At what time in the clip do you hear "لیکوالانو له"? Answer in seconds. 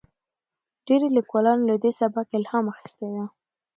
1.17-1.75